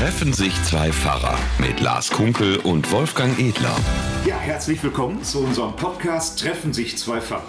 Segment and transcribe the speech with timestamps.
[0.00, 3.76] Treffen sich zwei Pfarrer mit Lars Kunkel und Wolfgang Edler.
[4.24, 7.44] Ja, herzlich willkommen zu unserem Podcast Treffen sich zwei Pfarrer.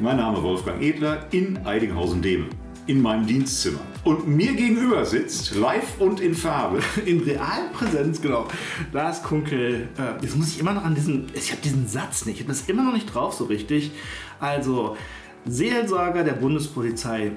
[0.00, 2.48] Mein Name ist Wolfgang Edler in Eidinghausen-Demen,
[2.88, 3.78] in meinem Dienstzimmer.
[4.02, 8.48] Und mir gegenüber sitzt, live und in Farbe, In Realpräsenz, genau.
[8.90, 12.40] Lars Kunkel, äh, jetzt muss ich immer noch an diesen, ich habe diesen Satz nicht,
[12.40, 13.92] ich habe das immer noch nicht drauf so richtig.
[14.40, 14.96] Also,
[15.44, 17.30] Seelsorger der Bundespolizei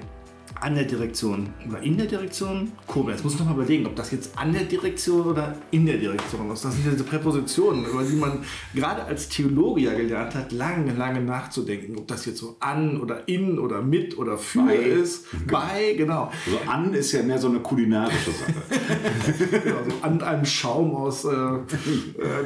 [0.62, 3.20] an der Direktion oder in der Direktion Koblenz.
[3.20, 5.98] Jetzt muss ich noch mal überlegen, ob das jetzt an der Direktion oder in der
[5.98, 6.66] Direktion ist.
[6.66, 8.40] Das sind ja diese Präpositionen, über die man
[8.74, 13.28] gerade als Theologe ja gelernt hat, lange, lange nachzudenken, ob das jetzt so an oder
[13.28, 14.76] in oder mit oder für Bei.
[14.76, 15.26] ist.
[15.48, 16.32] Bei, genau.
[16.46, 18.54] also an ist ja mehr so eine kulinarische Sache.
[19.66, 21.26] Genau, so an einem Schaum aus.
[21.26, 21.62] Äh, äh,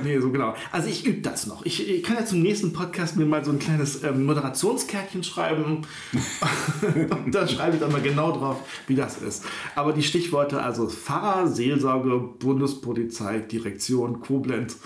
[0.04, 0.54] nee, so genau.
[0.72, 1.66] Also ich übe das noch.
[1.66, 5.82] Ich, ich kann ja zum nächsten Podcast mir mal so ein kleines ähm, Moderationskärtchen schreiben.
[7.32, 9.46] Da schreibe ich dann mal genau drauf, wie das ist.
[9.76, 14.80] Aber die Stichworte, also Pfarrer, Seelsorge, Bundespolizei, Direktion, Koblenz.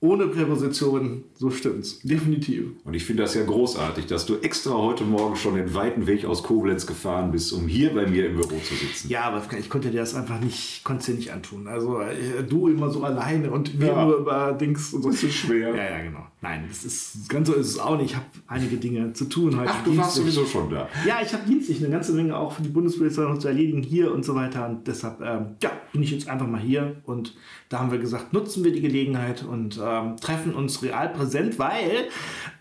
[0.00, 1.98] Ohne Präpositionen, so stimmt's.
[2.04, 2.66] Definitiv.
[2.84, 6.24] Und ich finde das ja großartig, dass du extra heute Morgen schon den weiten Weg
[6.24, 9.08] aus Koblenz gefahren bist, um hier bei mir im Büro zu sitzen.
[9.08, 11.66] Ja, aber ich konnte dir das einfach nicht, konnte dir nicht antun.
[11.66, 14.04] Also äh, du immer so alleine und wir Ja.
[14.04, 15.10] nur über Dings und so.
[15.10, 15.74] Das ist schwer.
[15.74, 16.26] Ja, ja, genau.
[16.40, 18.10] Nein, das ist ganz so ist es auch nicht.
[18.10, 19.70] Ich habe einige Dinge zu tun heute.
[19.72, 20.88] Ach, du warst sowieso schon da.
[21.04, 24.14] Ja, ich habe dienstlich eine ganze Menge auch für die Bundespolizei noch zu erledigen hier
[24.14, 24.68] und so weiter.
[24.68, 26.94] Und deshalb ähm, ja, bin ich jetzt einfach mal hier.
[27.04, 27.34] Und
[27.68, 32.08] da haben wir gesagt, nutzen wir die Gelegenheit und ähm, treffen uns real präsent, weil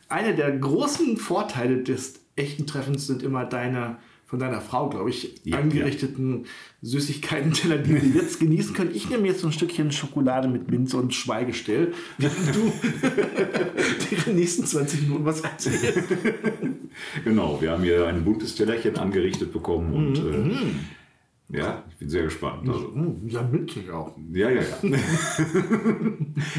[0.09, 3.97] einer der großen Vorteile des echten Treffens sind immer deine
[4.29, 6.47] von deiner Frau, glaube ich, Ja, angerichteten
[6.81, 8.91] Süßigkeiten-Teller, die wir jetzt genießen können.
[8.93, 12.27] Ich nehme jetzt so ein Stückchen Schokolade mit Minze und Schweigestill, du
[14.25, 15.99] die nächsten 20 Minuten was erzählst.
[17.23, 20.51] Genau, wir haben hier ein buntes Tellerchen angerichtet bekommen und Mhm.
[20.51, 20.55] äh,
[21.49, 22.67] ja, ich bin sehr gespannt.
[22.67, 22.91] Also,
[23.25, 24.11] Ja, mündlich auch.
[24.33, 24.77] Ja, ja, ja.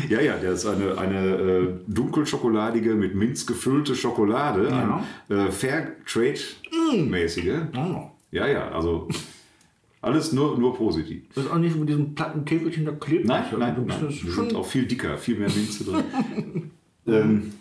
[0.09, 4.69] ja, ja, das ist eine, eine äh, dunkelschokoladige, mit Minz gefüllte Schokolade.
[4.69, 5.05] Ja.
[5.29, 7.67] Ein, äh, Fairtrade-mäßige.
[7.77, 8.11] Oh.
[8.31, 9.09] Ja, ja, also
[10.01, 11.25] alles nur, nur positiv.
[11.35, 13.27] Das ist auch nicht mit diesem platten Käfelchen da klebt.
[13.27, 14.09] Nein, nein, Also, nein.
[14.09, 16.05] Die schon auch viel dicker, viel mehr Minze drin.
[17.07, 17.53] ähm,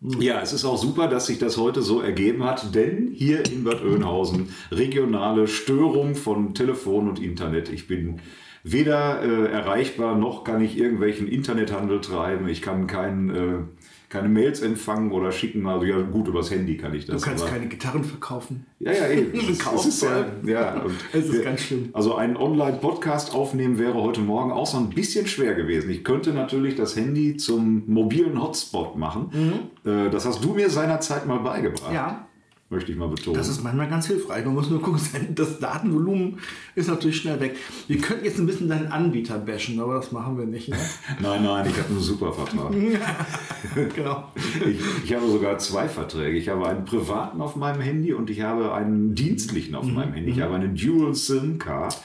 [0.00, 3.64] ja, es ist auch super, dass sich das heute so ergeben hat, denn hier in
[3.64, 7.68] Bad Oeynhausen regionale Störung von Telefon und Internet.
[7.68, 8.20] Ich bin
[8.62, 12.48] weder äh, erreichbar, noch kann ich irgendwelchen Internethandel treiben.
[12.48, 13.77] Ich kann kein, äh,
[14.08, 15.66] keine Mails empfangen oder schicken.
[15.66, 17.20] Also ja, gut, übers Handy kann ich das.
[17.20, 18.64] Du kannst aber- keine Gitarren verkaufen.
[18.78, 19.32] ja, ja, eben.
[19.58, 21.90] Kauf es ist ja, ja, und Es ist wir- ganz schlimm.
[21.92, 25.90] Also einen Online-Podcast aufnehmen wäre heute Morgen auch so ein bisschen schwer gewesen.
[25.90, 29.70] Ich könnte natürlich das Handy zum mobilen Hotspot machen.
[29.84, 31.90] Äh, Das hast du mir seinerzeit mal beigebracht.
[31.90, 31.94] Mhm.
[31.94, 32.27] Ja.
[32.70, 33.38] Möchte ich mal betonen.
[33.38, 34.44] Das ist manchmal ganz hilfreich.
[34.44, 35.00] Man muss nur gucken,
[35.34, 36.38] das Datenvolumen
[36.74, 37.56] ist natürlich schnell weg.
[37.86, 40.68] Wir könnten jetzt ein bisschen deinen Anbieter bashen, aber das machen wir nicht.
[40.68, 40.76] Ne?
[41.20, 42.70] nein, nein, ich habe einen super Vertrag.
[43.94, 44.32] genau.
[44.66, 46.36] Ich, ich habe sogar zwei Verträge.
[46.36, 50.32] Ich habe einen privaten auf meinem Handy und ich habe einen dienstlichen auf meinem Handy.
[50.32, 51.98] Ich habe eine Dual SIM Card.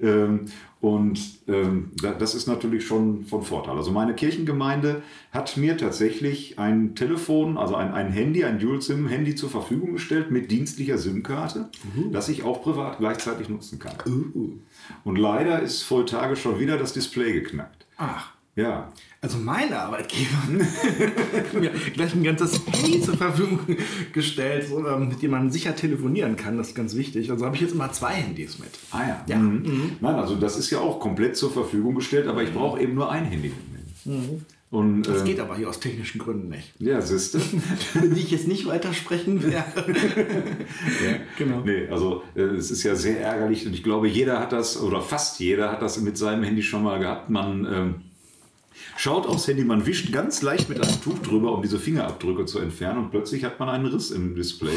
[0.00, 0.42] Ähm,
[0.94, 3.76] und ähm, da- das ist natürlich schon von Vorteil.
[3.76, 5.02] Also meine Kirchengemeinde
[5.32, 9.94] hat mir tatsächlich ein Telefon, also ein, ein Handy, ein Dual SIM Handy zur Verfügung
[9.94, 11.70] gestellt mit dienstlicher SIM-Karte,
[12.12, 13.94] das ich auch privat gleichzeitig nutzen kann.
[15.04, 17.86] Und leider ist vor Tage schon wieder das Display geknackt.
[17.96, 18.35] Ach.
[18.56, 18.90] Ja,
[19.20, 20.30] Also meine Arbeitgeber
[21.60, 23.58] mir gleich ein ganzes Handy zur Verfügung
[24.14, 26.56] gestellt, so, ähm, mit dem man sicher telefonieren kann.
[26.56, 27.30] Das ist ganz wichtig.
[27.30, 28.70] Also habe ich jetzt immer zwei Handys mit.
[28.92, 29.24] Ah ja.
[29.26, 29.36] Ja.
[29.36, 29.96] Mhm.
[30.00, 33.10] Nein, also das ist ja auch komplett zur Verfügung gestellt, aber ich brauche eben nur
[33.10, 33.52] ein Handy
[34.04, 34.46] mitnehmen.
[34.70, 36.72] Und, Das äh, geht aber hier aus technischen Gründen nicht.
[36.80, 37.40] Ja, siehste.
[37.94, 39.86] Über die ich jetzt nicht weitersprechen werde.
[41.04, 41.16] ja.
[41.38, 41.60] Genau.
[41.60, 45.02] Nee, also äh, es ist ja sehr ärgerlich und ich glaube, jeder hat das, oder
[45.02, 47.30] fast jeder hat das mit seinem Handy schon mal gehabt.
[47.30, 47.94] Man ähm,
[48.96, 52.58] schaut aufs Handy, man wischt ganz leicht mit einem Tuch drüber, um diese Fingerabdrücke zu
[52.58, 54.76] entfernen und plötzlich hat man einen Riss im Display.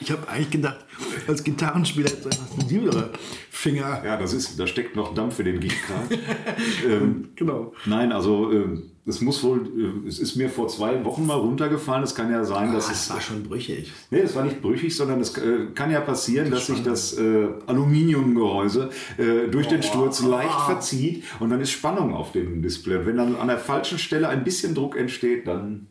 [0.00, 0.86] Ich habe eigentlich gedacht,
[1.26, 3.10] als Gitarrenspieler hätte etwas sensiblere
[3.50, 4.02] Finger.
[4.04, 6.10] Ja, das ist, da steckt noch Dampf für den Gichtgrad.
[6.88, 7.74] ähm, Genau.
[7.84, 9.66] Nein, also ähm, es muss wohl,
[10.04, 12.02] äh, es ist mir vor zwei Wochen mal runtergefallen.
[12.04, 13.92] Es kann ja sein, dass Ah, es das war schon brüchig.
[14.10, 17.48] Nee, es war nicht brüchig, sondern es äh, kann ja passieren, dass sich das äh,
[17.66, 22.96] Aluminiumgehäuse äh, durch den Sturz leicht verzieht und dann ist Spannung auf dem Display.
[22.98, 25.86] Und wenn dann an der falschen Stelle ein bisschen Druck entsteht, dann.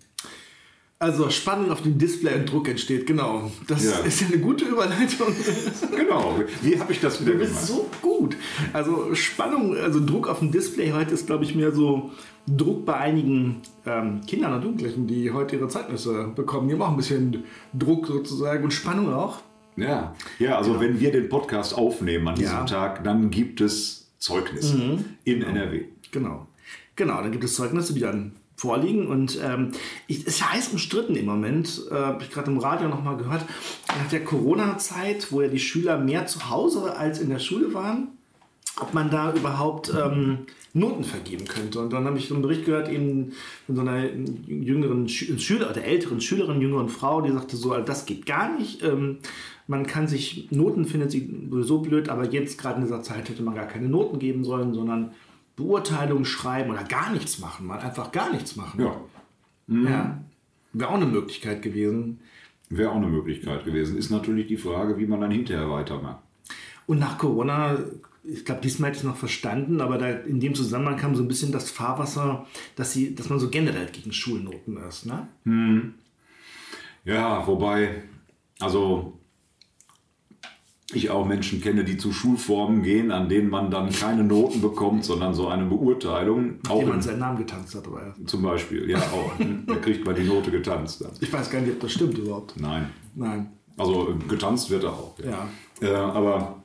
[1.00, 3.52] Also Spannung auf dem Display und Druck entsteht, genau.
[3.68, 4.00] Das Ja.
[4.00, 5.28] ist ja eine gute Überleitung.
[5.96, 7.68] Genau, wie habe ich das wieder Du bist gemacht?
[7.68, 8.36] so gut.
[8.74, 12.10] Also Spannung, also Druck auf dem Display heute ist, glaube ich, mehr so
[12.48, 16.68] Druck bei einigen ähm, Kindern und Jugendlichen, die heute ihre Zeugnisse bekommen.
[16.68, 17.44] Die haben auch ein bisschen
[17.78, 19.42] Druck sozusagen und Spannung auch.
[19.76, 22.64] Ja, ja also wenn wir den Podcast aufnehmen an diesem Ja.
[22.66, 24.74] Tag, dann gibt es Zeugnis
[25.26, 25.84] in NRW.
[26.12, 26.48] Genau.
[26.96, 29.72] Genau, dann gibt es Zeugnisse, die dann vorliegen und ähm,
[30.08, 33.46] ich, ist ja heiß umstritten im Moment, äh, habe ich gerade im Radio nochmal gehört,
[33.88, 38.10] nach der Corona-Zeit, wo ja die Schüler mehr zu Hause als in der Schule waren,
[38.82, 40.40] ob man da überhaupt ähm,
[40.74, 41.80] Noten vergeben könnte.
[41.80, 43.34] Und dann habe ich so einen Bericht gehört eben
[43.68, 44.06] von so einer
[44.48, 48.84] jüngeren Schü Schüler oder älteren Schülerin, jüngeren Frau, die sagte so, das geht gar nicht.
[48.84, 49.20] Ähm,
[49.68, 53.44] man kann sich Noten findet sie sowieso blöd, aber jetzt gerade in dieser Zeit hätte
[53.44, 55.12] man gar keine Noten geben sollen, sondern
[55.58, 58.80] Beurteilungen schreiben oder gar nichts machen, mal einfach gar nichts machen.
[58.80, 59.02] Ja.
[59.68, 60.24] ja.
[60.72, 62.20] Wäre auch eine Möglichkeit gewesen.
[62.70, 63.98] Wäre auch eine Möglichkeit gewesen.
[63.98, 66.20] Ist natürlich die Frage, wie man dann hinterher weitermacht.
[66.86, 67.80] Und nach Corona,
[68.24, 71.24] ich glaube, diesmal hätte ich es noch verstanden, aber da in dem Zusammenhang kam so
[71.24, 72.46] ein bisschen das Fahrwasser,
[72.76, 75.08] dass, sie, dass man so generell gegen Schulnoten ist.
[75.08, 75.28] Ne?
[75.44, 75.96] Hm.
[77.04, 78.04] Ja, wobei,
[78.60, 79.18] also
[80.94, 85.04] ich auch Menschen kenne, die zu Schulformen gehen, an denen man dann keine Noten bekommt,
[85.04, 86.56] sondern so eine Beurteilung.
[86.70, 88.14] Auch man seinen Namen getanzt hat, aber ja.
[88.26, 89.34] Zum Beispiel, ja, auch.
[89.68, 91.12] da kriegt man die Note getanzt dann.
[91.20, 92.54] Ich weiß gar nicht, ob das stimmt überhaupt.
[92.60, 92.90] Nein.
[93.16, 93.52] Nein.
[93.78, 95.16] Also getanzt wird er auch.
[95.20, 95.48] Ja.
[95.82, 95.88] ja.
[95.88, 96.64] Äh, aber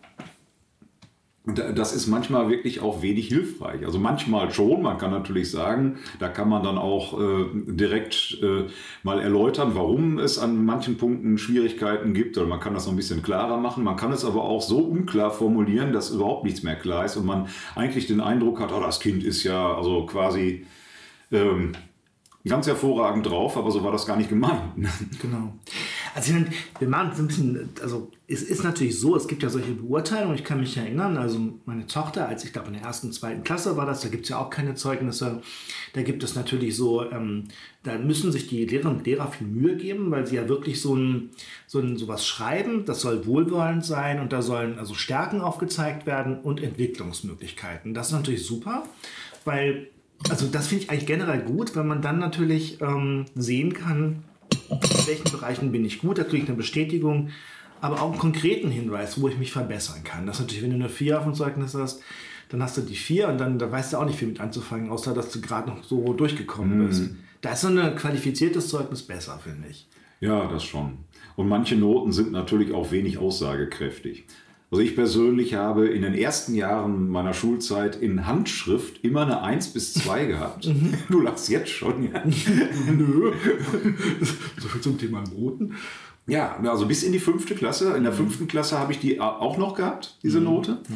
[1.45, 3.85] das ist manchmal wirklich auch wenig hilfreich.
[3.85, 8.67] Also manchmal schon, man kann natürlich sagen, da kann man dann auch äh, direkt äh,
[9.03, 12.97] mal erläutern, warum es an manchen Punkten Schwierigkeiten gibt oder man kann das noch ein
[12.97, 13.83] bisschen klarer machen.
[13.83, 17.27] Man kann es aber auch so unklar formulieren, dass überhaupt nichts mehr klar ist und
[17.27, 20.65] man eigentlich den Eindruck hat, oh, das Kind ist ja also quasi
[21.33, 21.73] ähm,
[22.45, 24.61] ganz hervorragend drauf, aber so war das gar nicht gemeint.
[25.21, 25.55] Genau.
[26.15, 26.35] Also
[26.79, 30.35] wir machen es ein bisschen, also es ist natürlich so, es gibt ja solche Beurteilungen,
[30.35, 33.77] ich kann mich erinnern, also meine Tochter, als ich glaube in der ersten, zweiten Klasse
[33.77, 35.41] war das, da gibt es ja auch keine Zeugnisse,
[35.95, 37.49] da gibt es natürlich so, ähm,
[37.83, 40.95] da müssen sich die Lehrerinnen und Lehrer viel Mühe geben, weil sie ja wirklich so
[40.95, 41.31] ein,
[41.67, 46.41] so ein sowas schreiben, das soll wohlwollend sein und da sollen also Stärken aufgezeigt werden
[46.41, 47.95] und Entwicklungsmöglichkeiten.
[47.95, 48.85] Das ist natürlich super,
[49.45, 49.89] weil
[50.29, 54.23] also das finde ich eigentlich generell gut, wenn man dann natürlich ähm, sehen kann,
[54.71, 57.31] in welchen Bereichen bin ich gut, da kriege ich eine Bestätigung,
[57.81, 60.27] aber auch einen konkreten Hinweis, wo ich mich verbessern kann.
[60.27, 62.01] Das ist natürlich, wenn du eine 4 auf dem Zeugnis hast,
[62.49, 64.91] dann hast du die 4 und dann da weißt du auch nicht viel mit anzufangen,
[64.91, 67.03] außer dass du gerade noch so durchgekommen bist.
[67.03, 67.19] Mhm.
[67.41, 69.89] Da ist so ein qualifiziertes Zeugnis besser, finde ich.
[70.21, 70.99] Ja, das schon.
[71.35, 74.25] Und manche Noten sind natürlich auch wenig aussagekräftig.
[74.73, 79.75] Also ich persönlich habe in den ersten Jahren meiner Schulzeit in Handschrift immer eine 1
[79.75, 80.67] bis 2 gehabt.
[80.67, 80.95] Mhm.
[81.11, 82.25] du lachst jetzt schon, ja.
[82.91, 83.33] Nö.
[84.57, 85.75] so viel zum Thema Noten.
[86.27, 87.95] Ja, also bis in die fünfte Klasse.
[87.99, 90.45] In der fünften Klasse habe ich die auch noch gehabt, diese mhm.
[90.47, 90.73] Note.
[90.89, 90.95] Mhm.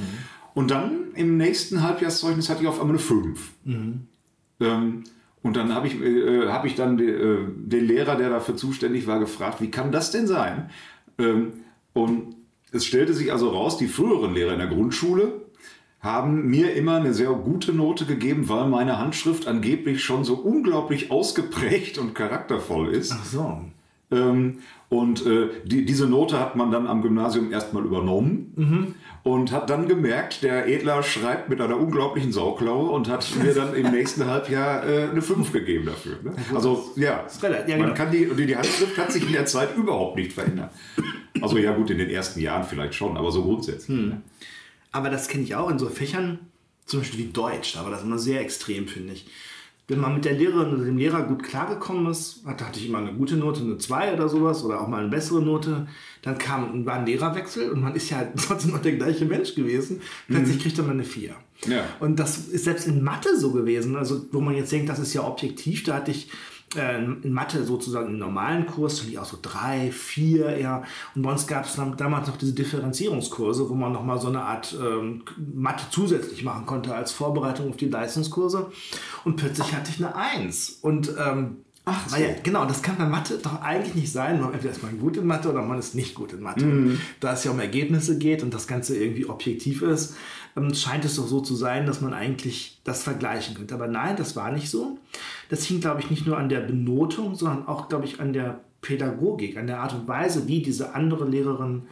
[0.54, 3.52] Und dann im nächsten Halbjahrszeugnis hatte ich auf einmal eine 5.
[3.64, 4.06] Mhm.
[4.58, 5.04] Ähm,
[5.42, 9.06] und dann habe ich, äh, hab ich dann de, äh, den Lehrer, der dafür zuständig
[9.06, 10.70] war, gefragt, wie kann das denn sein?
[11.18, 11.52] Ähm,
[11.92, 12.35] und
[12.72, 15.46] es stellte sich also raus, die früheren Lehrer in der Grundschule
[16.00, 21.10] haben mir immer eine sehr gute Note gegeben, weil meine Handschrift angeblich schon so unglaublich
[21.10, 23.12] ausgeprägt und charaktervoll ist.
[23.12, 23.60] Ach so.
[24.12, 24.58] Ähm,
[24.88, 28.94] und äh, die, diese Note hat man dann am Gymnasium erstmal übernommen mhm.
[29.24, 33.74] und hat dann gemerkt, der Edler schreibt mit einer unglaublichen Sauklaue und hat mir dann
[33.74, 36.18] im nächsten Halbjahr äh, eine 5 gegeben dafür.
[36.22, 36.36] Ne?
[36.54, 37.86] Also ja, ja genau.
[37.86, 40.70] man kann die, die Handschrift hat sich in der Zeit überhaupt nicht verändert.
[41.42, 43.96] Also ja gut, in den ersten Jahren vielleicht schon, aber so grundsätzlich.
[43.96, 44.22] Hm.
[44.92, 46.38] Aber das kenne ich auch in so Fächern,
[46.86, 49.26] zum Beispiel wie Deutsch, war das immer sehr extrem, finde ich.
[49.88, 53.12] Wenn man mit der Lehrerin oder dem Lehrer gut klargekommen ist, hatte ich immer eine
[53.12, 55.86] gute Note, eine 2 oder sowas, oder auch mal eine bessere Note.
[56.22, 60.00] Dann kam war ein Lehrerwechsel und man ist ja trotzdem noch der gleiche Mensch gewesen.
[60.26, 60.60] Plötzlich mhm.
[60.60, 61.36] kriegt man eine 4.
[61.68, 61.84] Ja.
[62.00, 65.14] Und das ist selbst in Mathe so gewesen, also wo man jetzt denkt, das ist
[65.14, 66.30] ja objektiv, da hatte ich
[66.76, 70.82] äh, in Mathe sozusagen im normalen Kurs, die auch so drei, vier eher.
[71.14, 74.76] Und bei uns gab es damals noch diese Differenzierungskurse, wo man nochmal so eine Art
[74.80, 75.22] ähm,
[75.54, 78.70] Mathe zusätzlich machen konnte als Vorbereitung auf die Leistungskurse.
[79.24, 80.78] Und plötzlich hatte ich eine Eins.
[80.82, 82.16] Und ähm, Ach, so.
[82.16, 84.42] ja, genau, das kann bei Mathe doch eigentlich nicht sein.
[84.42, 86.64] Entweder ist man gut in Mathe oder man ist nicht gut in Mathe.
[86.64, 87.00] Mhm.
[87.20, 90.16] Da es ja um Ergebnisse geht und das Ganze irgendwie objektiv ist,
[90.56, 93.74] ähm, scheint es doch so zu sein, dass man eigentlich das vergleichen könnte.
[93.74, 94.98] Aber nein, das war nicht so.
[95.48, 98.60] Das hing, glaube ich, nicht nur an der Benotung, sondern auch, glaube ich, an der
[98.80, 101.82] Pädagogik, an der Art und Weise, wie diese andere Lehrerin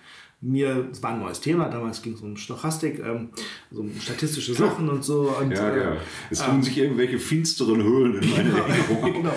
[0.44, 3.30] mir, es war ein neues Thema, damals ging es um Stochastik, ähm,
[3.70, 5.34] so um statistische Sachen und so.
[5.40, 5.96] Und, ja, ja.
[6.30, 9.12] Es tun ähm, sich irgendwelche finsteren Höhlen in meine genau, Erinnerung.
[9.22, 9.34] genau.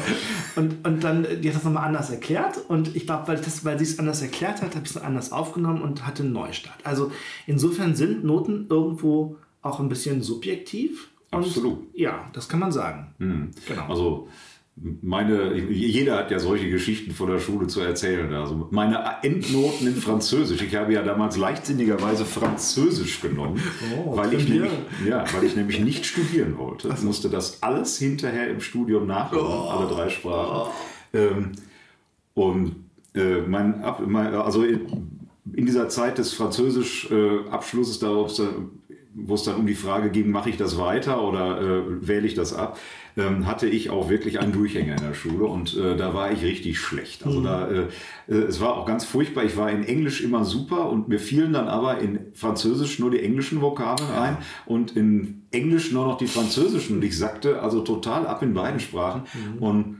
[0.57, 3.85] Und, und dann, die hat das nochmal anders erklärt und ich glaube, weil, weil sie
[3.85, 6.77] es anders erklärt hat, habe ich es anders aufgenommen und hatte einen Neustart.
[6.83, 7.11] Also
[7.45, 11.09] insofern sind Noten irgendwo auch ein bisschen subjektiv.
[11.31, 11.79] Absolut.
[11.93, 13.13] ja, das kann man sagen.
[13.17, 13.51] Mhm.
[13.67, 13.87] Genau.
[13.87, 14.29] Also
[14.79, 18.31] meine, jeder hat ja solche Geschichten von der Schule zu erzählen.
[18.33, 20.61] Also meine Endnoten in Französisch.
[20.61, 23.59] Ich habe ja damals leichtsinnigerweise Französisch genommen,
[23.97, 24.71] oh, weil, ich nämlich,
[25.07, 26.89] ja, weil ich nämlich nicht studieren wollte.
[26.89, 30.71] Ich musste das alles hinterher im Studium nachholen, oh, alle drei Sprachen.
[31.13, 31.51] Ähm,
[32.35, 32.75] und
[33.15, 34.81] äh, mein, mein, also in,
[35.53, 38.45] in, dieser Zeit des Französisch-Abschlusses, äh,
[39.15, 42.35] wo es dann um die Frage ging, mache ich das weiter oder äh, wähle ich
[42.35, 42.77] das ab,
[43.17, 46.43] ähm, hatte ich auch wirklich einen Durchhänger in der Schule und äh, da war ich
[46.43, 47.25] richtig schlecht.
[47.25, 47.43] Also mhm.
[47.43, 47.87] da, äh,
[48.27, 49.43] äh, es war auch ganz furchtbar.
[49.43, 53.21] Ich war in Englisch immer super und mir fielen dann aber in Französisch nur die
[53.21, 54.21] englischen Vokabeln ja.
[54.21, 56.97] ein und in Englisch nur noch die französischen.
[56.97, 59.63] Und ich sagte also total ab in beiden Sprachen mhm.
[59.63, 59.97] und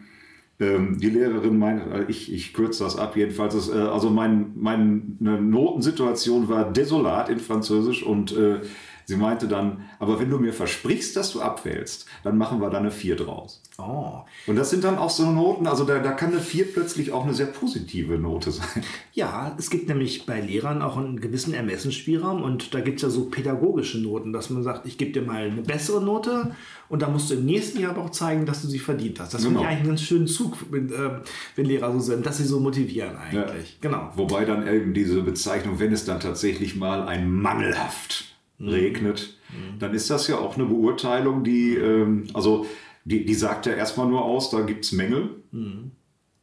[0.60, 4.54] ähm, die Lehrerin meinte, äh, ich, ich kürze das ab, jedenfalls, ist, äh, also mein,
[4.56, 5.02] meine
[5.42, 8.62] Notensituation war desolat in Französisch und äh,
[9.10, 12.80] Sie meinte dann, aber wenn du mir versprichst, dass du abwählst, dann machen wir da
[12.80, 13.62] eine 4 draus.
[13.78, 14.20] Oh.
[14.48, 17.24] Und das sind dann auch so Noten, also da, da kann eine 4 plötzlich auch
[17.24, 18.84] eine sehr positive Note sein.
[19.14, 23.10] Ja, es gibt nämlich bei Lehrern auch einen gewissen Ermessensspielraum und da gibt es ja
[23.10, 26.52] so pädagogische Noten, dass man sagt, ich gebe dir mal eine bessere Note
[26.90, 29.34] und dann musst du im nächsten Jahr aber auch zeigen, dass du sie verdient hast.
[29.34, 29.60] Das genau.
[29.60, 31.22] finde ich eigentlich einen ganz schönen Zug, wenn, äh,
[31.56, 33.78] wenn, Lehrer so sind, dass sie so motivieren eigentlich.
[33.82, 33.90] Ja.
[33.90, 34.12] Genau.
[34.16, 38.37] Wobei dann eben diese Bezeichnung, wenn es dann tatsächlich mal ein mangelhaft.
[38.60, 39.80] Regnet, mhm.
[39.80, 42.66] dann ist das ja auch eine Beurteilung, die, ähm, also
[43.06, 45.30] die, die sagt ja erstmal nur aus, da gibt es Mängel.
[45.52, 45.92] Mhm.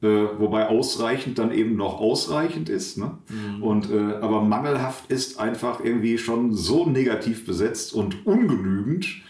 [0.03, 2.99] Äh, wobei ausreichend dann eben noch ausreichend ist.
[2.99, 3.17] Ne?
[3.29, 3.63] Mhm.
[3.63, 9.23] Und, äh, aber mangelhaft ist einfach irgendwie schon so negativ besetzt und ungenügend,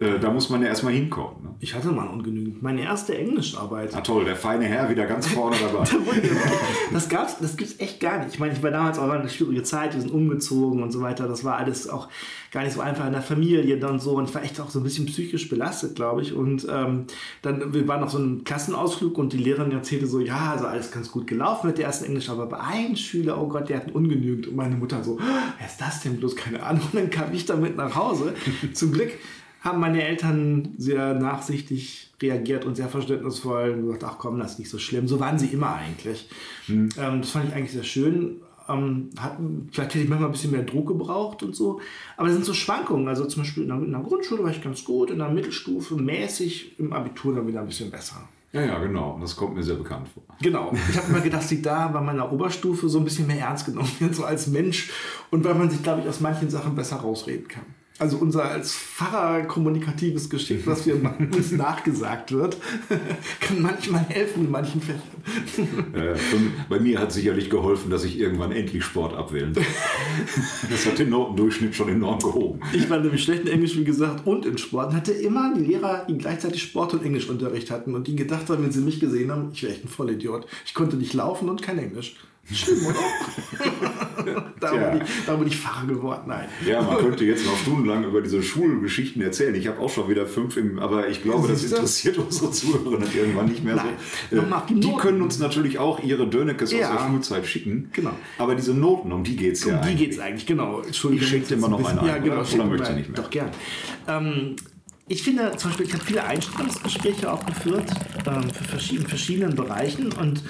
[0.00, 1.42] äh, da muss man ja erstmal hinkommen.
[1.42, 1.54] Ne?
[1.60, 2.62] Ich hatte mal ungenügend.
[2.62, 3.94] Meine erste Englischarbeit.
[3.94, 5.84] Ah toll, der feine Herr wieder ganz vorne dabei.
[6.90, 8.32] das gab's, das gibt's echt gar nicht.
[8.32, 11.28] Ich meine, ich war damals auch eine schwierige Zeit, wir sind umgezogen und so weiter.
[11.28, 12.08] Das war alles auch
[12.50, 14.12] gar nicht so einfach in der Familie dann so.
[14.12, 16.32] Und ich war echt auch so ein bisschen psychisch belastet, glaube ich.
[16.32, 17.04] Und ähm,
[17.42, 20.90] dann, wir waren auf so einem Klassenausflug und die Lehrerin erzählte so, ja, also alles
[20.90, 23.92] ganz gut gelaufen mit der ersten Englisch, aber bei einem Schüler, oh Gott, der hat
[23.92, 24.48] ungenügend.
[24.48, 26.36] Und meine Mutter so, wer ist das denn bloß?
[26.36, 26.84] Keine Ahnung.
[26.90, 28.32] Und dann kam ich damit nach Hause.
[28.72, 29.10] Zum Glück
[29.60, 34.58] haben meine Eltern sehr nachsichtig reagiert und sehr verständnisvoll und gesagt, ach komm, das ist
[34.58, 35.06] nicht so schlimm.
[35.06, 36.28] So waren sie immer eigentlich.
[36.66, 36.88] Mhm.
[36.98, 38.36] Ähm, das fand ich eigentlich sehr schön.
[38.68, 41.80] Ähm, hatten, vielleicht hätte ich manchmal ein bisschen mehr Druck gebraucht und so.
[42.16, 43.06] Aber es sind so Schwankungen.
[43.08, 45.96] Also zum Beispiel in der, in der, Grundschule war ich ganz gut, in der Mittelstufe
[45.96, 48.28] mäßig, im Abitur dann wieder ein bisschen besser.
[48.52, 49.18] Ja, ja, genau.
[49.20, 50.22] Das kommt mir sehr bekannt vor.
[50.42, 50.72] Genau.
[50.90, 53.90] Ich habe immer gedacht, sie da bei meiner Oberstufe so ein bisschen mehr ernst genommen
[53.98, 54.90] wird, so als Mensch.
[55.30, 57.64] Und weil man sich, glaube ich, aus manchen Sachen besser rausreden kann
[58.00, 60.94] also unser als Pfarrer kommunikatives Geschick, was wir
[61.34, 62.56] uns nachgesagt wird,
[63.40, 65.02] kann manchmal helfen in manchen Fällen.
[65.94, 66.16] Äh,
[66.68, 69.52] bei mir hat sicherlich geholfen, dass ich irgendwann endlich Sport abwählen
[70.70, 72.60] Das hat den Notendurchschnitt schon enorm gehoben.
[72.72, 74.88] Ich war nämlich schlecht in Englisch, wie gesagt, und in Sport.
[74.88, 78.62] Und hatte immer die Lehrer, die gleichzeitig Sport- und Englischunterricht hatten und die gedacht haben,
[78.62, 80.46] wenn sie mich gesehen haben, ich wäre echt ein Vollidiot.
[80.64, 82.16] Ich konnte nicht laufen und kein Englisch.
[82.52, 84.44] Schlimm, oder?
[84.60, 86.22] da, bin ich, da bin ich Pfarrer geworden.
[86.26, 86.48] Nein.
[86.66, 89.54] Ja, man könnte jetzt noch stundenlang über diese Schulgeschichten erzählen.
[89.54, 93.46] Ich habe auch schon wieder fünf, im, aber ich glaube, das interessiert unsere Zuhörer irgendwann
[93.46, 93.94] nicht mehr Nein.
[94.30, 94.36] so.
[94.36, 96.90] Äh, die, die können uns natürlich auch ihre Dönekes ja.
[96.90, 97.90] aus der Schulzeit schicken.
[97.92, 98.12] Genau.
[98.38, 100.80] Aber diese Noten, um die geht es ja um die geht es eigentlich, genau.
[100.80, 101.24] Entschuldigung.
[101.24, 102.06] Ich schicke immer noch einen ein.
[102.06, 102.40] Ja, genau.
[102.40, 103.22] Oder, oder möchte nicht mehr?
[103.22, 103.50] Doch, gern.
[104.08, 104.56] Ähm,
[105.06, 107.90] ich finde zum Beispiel, ich habe viele Einstellungsgespräche auch geführt
[108.26, 110.42] ähm, für verschiedene, verschiedenen Bereichen und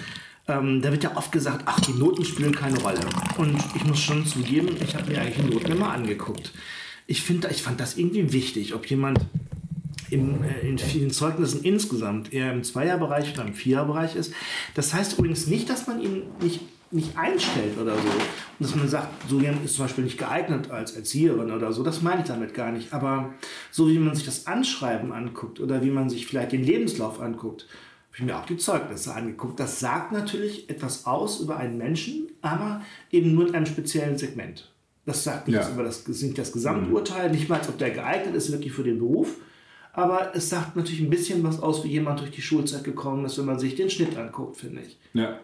[0.50, 3.00] ähm, da wird ja oft gesagt, ach, die Noten spielen keine Rolle.
[3.38, 6.52] Und ich muss schon zugeben, ich habe mir eigentlich die Noten immer angeguckt.
[7.06, 9.20] Ich, find, ich fand das irgendwie wichtig, ob jemand
[10.10, 14.32] im, äh, in vielen Zeugnissen insgesamt eher im Zweierbereich oder im Viererbereich ist.
[14.74, 18.08] Das heißt übrigens nicht, dass man ihn nicht, nicht einstellt oder so.
[18.08, 18.20] Und
[18.58, 21.82] dass man sagt, so jemand ist zum Beispiel nicht geeignet als Erzieherin oder so.
[21.82, 22.92] Das meine ich damit gar nicht.
[22.92, 23.32] Aber
[23.70, 27.66] so wie man sich das Anschreiben anguckt oder wie man sich vielleicht den Lebenslauf anguckt,
[28.10, 29.60] habe ich mir auch die Zeugnisse angeguckt.
[29.60, 34.72] Das sagt natürlich etwas aus über einen Menschen, aber eben nur in einem speziellen Segment.
[35.06, 35.70] Das sagt nicht ja.
[35.70, 37.34] über das, nicht das Gesamturteil, mhm.
[37.34, 39.36] nicht mal, ob der geeignet ist wirklich für den Beruf.
[39.92, 43.38] Aber es sagt natürlich ein bisschen was aus, wie jemand durch die Schulzeit gekommen ist,
[43.38, 44.98] wenn man sich den Schnitt anguckt, finde ich.
[45.14, 45.38] Ja,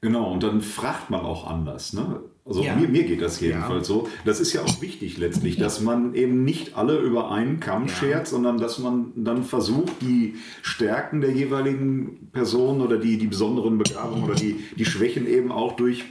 [0.00, 0.32] genau.
[0.32, 1.92] Und dann fragt man auch anders.
[1.92, 2.20] Ne?
[2.46, 2.76] Also ja.
[2.76, 3.94] mir, mir, geht das jedenfalls ja.
[3.94, 4.08] so.
[4.24, 7.92] Das ist ja auch wichtig letztlich, dass man eben nicht alle über einen Kamm ja.
[7.92, 13.78] schert, sondern dass man dann versucht, die Stärken der jeweiligen Person oder die, die besonderen
[13.78, 16.04] Begabungen oder die, die Schwächen eben auch durch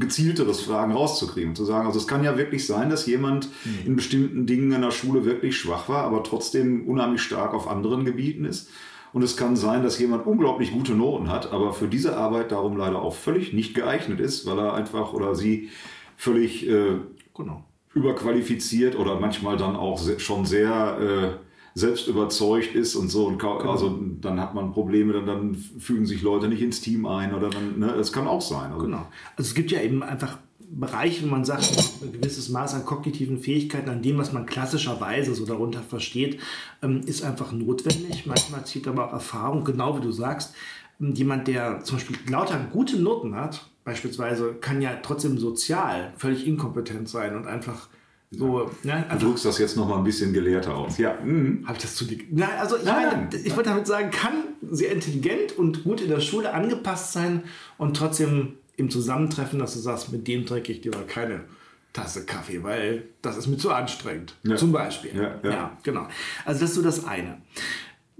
[0.00, 1.54] gezielteres Fragen rauszukriegen.
[1.54, 3.86] Zu sagen, also es kann ja wirklich sein, dass jemand mhm.
[3.86, 8.04] in bestimmten Dingen in der Schule wirklich schwach war, aber trotzdem unheimlich stark auf anderen
[8.04, 8.68] Gebieten ist.
[9.12, 12.76] Und es kann sein, dass jemand unglaublich gute Noten hat, aber für diese Arbeit darum
[12.76, 15.70] leider auch völlig nicht geeignet ist, weil er einfach oder sie
[16.16, 16.96] völlig äh,
[17.34, 17.64] genau.
[17.94, 21.48] überqualifiziert oder manchmal dann auch schon sehr, äh,
[21.78, 23.26] selbst überzeugt ist und so.
[23.26, 23.70] Und genau.
[23.70, 27.50] also dann hat man Probleme, dann, dann fügen sich Leute nicht ins Team ein oder
[27.50, 28.72] dann, ne, das kann auch sein.
[28.72, 29.06] Also, genau.
[29.36, 30.38] Also es gibt ja eben einfach
[30.70, 31.70] Bereiche, wo man sagt,
[32.02, 36.40] ein gewisses Maß an kognitiven Fähigkeiten, an dem, was man klassischerweise so darunter versteht,
[36.82, 38.26] ähm, ist einfach notwendig.
[38.26, 40.54] Manchmal zieht aber auch Erfahrung, genau wie du sagst.
[41.00, 46.46] Ähm, jemand, der zum Beispiel lauter gute Noten hat, beispielsweise, kann ja trotzdem sozial völlig
[46.46, 47.88] inkompetent sein und einfach
[48.30, 50.98] so, ne, du drückst das jetzt noch mal ein bisschen gelehrter aus.
[50.98, 51.16] Ja.
[51.24, 51.62] Mhm.
[51.64, 52.18] Habe ich das zu dir?
[52.30, 54.34] Nein, also ich, meine, ich wollte damit sagen, kann
[54.70, 57.44] sehr intelligent und gut in der Schule angepasst sein
[57.78, 61.44] und trotzdem im Zusammentreffen, dass du sagst, mit dem trinke ich dir mal keine
[61.92, 64.34] Tasse Kaffee, weil das ist mir zu anstrengend.
[64.44, 64.56] Ja.
[64.56, 65.10] Zum Beispiel.
[65.14, 65.50] Ja, ja.
[65.50, 66.06] ja, genau.
[66.44, 67.38] Also das ist so das eine.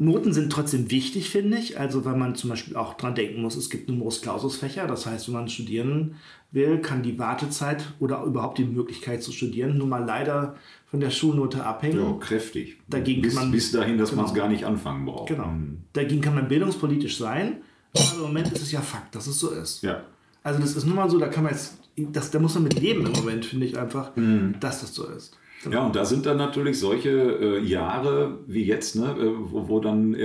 [0.00, 1.78] Noten sind trotzdem wichtig, finde ich.
[1.78, 4.86] Also, weil man zum Beispiel auch dran denken muss, es gibt Numerus Clausus-Fächer.
[4.86, 6.16] Das heißt, wenn man studieren
[6.52, 11.10] will, kann die Wartezeit oder überhaupt die Möglichkeit zu studieren nun mal leider von der
[11.10, 11.98] Schulnote abhängen.
[11.98, 12.78] Ja, kräftig.
[12.88, 14.22] Dagegen bis, man, bis dahin, dass genau.
[14.22, 15.28] man es gar nicht anfangen braucht.
[15.28, 15.48] Genau.
[15.48, 15.82] Mhm.
[15.92, 17.62] Dagegen kann man bildungspolitisch sein.
[17.92, 19.82] Aber im Moment ist es ja Fakt, dass es so ist.
[19.82, 20.04] Ja.
[20.49, 22.81] Also das ist nun mal so, da kann man jetzt, das, da muss man mit
[22.81, 24.55] leben im Moment, finde ich einfach, mhm.
[24.61, 25.37] dass das so ist.
[25.71, 29.81] Ja, und da sind dann natürlich solche äh, Jahre wie jetzt, ne, äh, wo, wo,
[29.81, 30.17] dann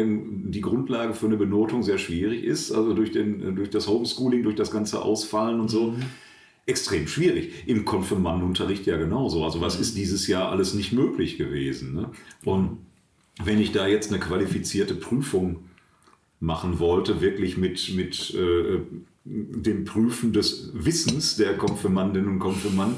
[0.50, 4.44] die Grundlage für eine Benotung sehr schwierig ist, also durch, den, äh, durch das Homeschooling,
[4.44, 5.92] durch das ganze Ausfallen und so.
[5.92, 6.04] Mhm.
[6.66, 7.52] Extrem schwierig.
[7.66, 9.44] Im Konfirmandenunterricht ja genauso.
[9.44, 9.82] Also was mhm.
[9.82, 11.96] ist dieses Jahr alles nicht möglich gewesen?
[11.96, 12.12] Ne?
[12.46, 12.78] Und
[13.44, 15.66] wenn ich da jetzt eine qualifizierte Prüfung
[16.40, 18.80] machen wollte, wirklich mit, mit äh,
[19.26, 22.98] dem Prüfen des Wissens der Konfirmandinnen und Konfirmanden,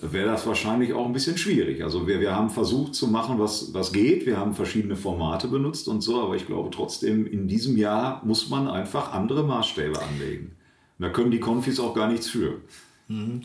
[0.00, 1.82] wäre das wahrscheinlich auch ein bisschen schwierig.
[1.82, 4.26] Also wir, wir haben versucht zu machen, was, was geht.
[4.26, 8.50] Wir haben verschiedene Formate benutzt und so, aber ich glaube trotzdem, in diesem Jahr muss
[8.50, 10.52] man einfach andere Maßstäbe anlegen.
[10.98, 12.60] Da können die Konfis auch gar nichts für.
[13.08, 13.42] Mhm.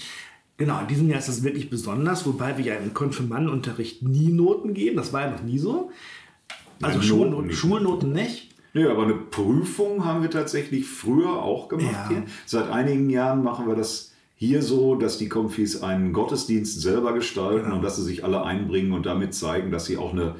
[0.57, 4.73] Genau, in diesem Jahr ist das wirklich besonders, wobei wir ja im Konfirmandenunterricht nie Noten
[4.73, 4.97] geben.
[4.97, 5.91] Das war ja noch nie so.
[6.81, 7.51] Also Nein, Schulnoten.
[7.53, 8.48] Schulnoten nicht.
[8.73, 12.09] Nee, aber eine Prüfung haben wir tatsächlich früher auch gemacht ja.
[12.09, 12.23] hier.
[12.45, 17.65] Seit einigen Jahren machen wir das hier so, dass die Konfis einen Gottesdienst selber gestalten
[17.65, 17.75] genau.
[17.75, 20.35] und dass sie sich alle einbringen und damit zeigen, dass sie auch eine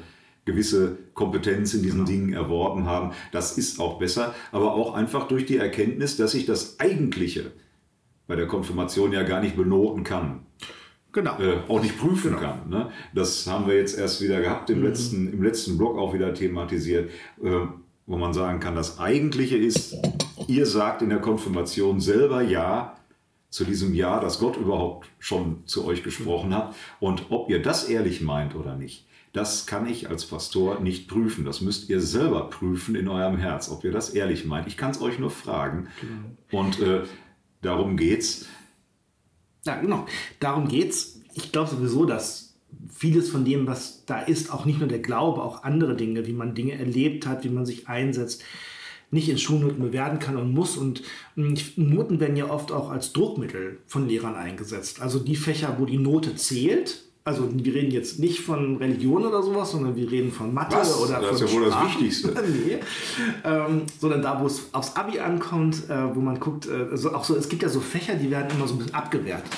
[0.46, 2.10] gewisse Kompetenz in diesen genau.
[2.10, 3.12] Dingen erworben haben.
[3.32, 7.52] Das ist auch besser, aber auch einfach durch die Erkenntnis, dass ich das Eigentliche
[8.26, 10.46] bei der Konfirmation ja gar nicht benoten kann.
[11.12, 11.38] Genau.
[11.38, 12.40] Äh, auch nicht prüfen genau.
[12.40, 12.70] kann.
[12.70, 12.90] Ne?
[13.14, 14.86] Das haben wir jetzt erst wieder gehabt, im, mhm.
[14.86, 17.10] letzten, im letzten Blog auch wieder thematisiert,
[17.42, 17.66] äh,
[18.06, 19.96] wo man sagen kann, das Eigentliche ist,
[20.46, 22.96] ihr sagt in der Konfirmation selber ja,
[23.50, 26.74] zu diesem Jahr, dass Gott überhaupt schon zu euch gesprochen hat.
[27.00, 31.44] Und ob ihr das ehrlich meint oder nicht, das kann ich als Pastor nicht prüfen.
[31.44, 34.66] Das müsst ihr selber prüfen in eurem Herz, ob ihr das ehrlich meint.
[34.66, 35.88] Ich kann es euch nur fragen.
[36.00, 36.62] Genau.
[36.62, 37.02] Und äh,
[37.62, 38.46] darum geht's.
[39.64, 40.06] Ja, genau.
[40.40, 41.20] Darum geht's.
[41.34, 42.49] Ich glaube sowieso, dass
[42.92, 46.32] vieles von dem, was da ist, auch nicht nur der Glaube, auch andere Dinge, wie
[46.32, 48.42] man Dinge erlebt hat, wie man sich einsetzt,
[49.10, 50.76] nicht in Schulnoten bewerten kann und muss.
[50.76, 51.02] Und
[51.34, 55.00] hm, Noten werden ja oft auch als Druckmittel von Lehrern eingesetzt.
[55.00, 59.42] Also die Fächer, wo die Note zählt, also wir reden jetzt nicht von Religion oder
[59.42, 60.98] sowas, sondern wir reden von Mathe Was?
[60.98, 62.28] oder das von ist ja wohl das Wichtigste.
[62.66, 62.78] nee.
[63.44, 67.24] Ähm, sondern da, wo es aufs Abi ankommt, äh, wo man guckt, äh, also auch
[67.24, 69.52] so, es gibt ja so Fächer, die werden immer so ein bisschen abgewertet.